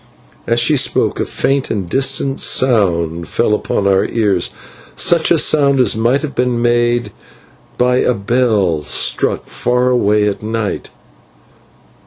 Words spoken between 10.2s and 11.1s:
at night.